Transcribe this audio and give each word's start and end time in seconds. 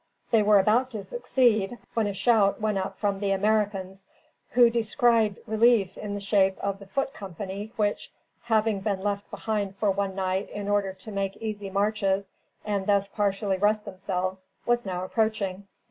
They 0.31 0.41
were 0.41 0.57
about 0.57 0.89
to 0.93 1.03
succeed, 1.03 1.77
when 1.93 2.07
a 2.07 2.13
shout 2.15 2.59
went 2.59 2.79
up 2.79 2.97
from 2.97 3.19
the 3.19 3.29
Americans, 3.33 4.07
who 4.49 4.67
descried 4.71 5.37
relief 5.45 5.95
in 5.95 6.15
the 6.15 6.19
shape 6.19 6.57
of 6.59 6.79
the 6.79 6.87
foot 6.87 7.13
company 7.13 7.71
which, 7.75 8.11
having 8.45 8.79
been 8.79 9.03
left 9.03 9.29
behind 9.29 9.75
for 9.75 9.91
one 9.91 10.15
night 10.15 10.49
in 10.49 10.67
order 10.67 10.93
to 10.93 11.11
make 11.11 11.37
easy 11.37 11.69
marches 11.69 12.31
and 12.65 12.87
thus 12.87 13.07
partially 13.09 13.59
rest 13.59 13.85
themselves, 13.85 14.47
was 14.65 14.87
now 14.87 15.03
approaching. 15.03 15.67